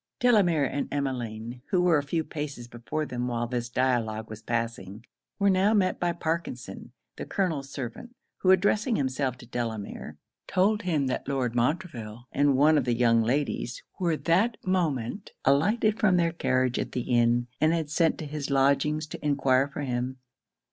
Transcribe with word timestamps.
Delamere 0.19 0.65
and 0.65 0.91
Emmeline, 0.91 1.61
who 1.69 1.79
were 1.79 1.99
a 1.99 2.01
few 2.01 2.23
paces 2.23 2.67
before 2.67 3.05
them 3.05 3.27
while 3.27 3.45
this 3.45 3.69
dialogue 3.69 4.31
was 4.31 4.41
passing, 4.41 5.05
were 5.37 5.47
now 5.51 5.75
met 5.75 5.99
by 5.99 6.11
Parkinson, 6.11 6.91
the 7.17 7.25
colonel's 7.27 7.69
servant, 7.69 8.15
who 8.37 8.49
addressing 8.49 8.95
himself 8.95 9.37
to 9.37 9.45
Delamere, 9.45 10.17
told 10.47 10.81
him 10.81 11.05
that 11.05 11.27
Lord 11.27 11.53
Montreville 11.53 12.25
and 12.31 12.57
one 12.57 12.79
of 12.79 12.85
the 12.85 12.95
young 12.95 13.21
ladies 13.21 13.83
were 13.99 14.17
that 14.17 14.57
moment 14.65 15.33
alighted 15.45 15.99
from 15.99 16.17
their 16.17 16.31
carriage 16.33 16.79
at 16.79 16.93
the 16.93 17.01
inn, 17.01 17.45
and 17.61 17.71
had 17.71 17.91
sent 17.91 18.17
to 18.17 18.25
his 18.25 18.49
lodgings 18.49 19.05
to 19.05 19.23
enquire 19.23 19.67
for 19.67 19.81
him. 19.81 20.17